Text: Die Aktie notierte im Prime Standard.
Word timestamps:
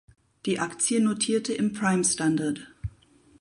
Die 0.47 0.57
Aktie 0.57 0.99
notierte 0.99 1.53
im 1.53 1.73
Prime 1.73 2.03
Standard. 2.03 2.67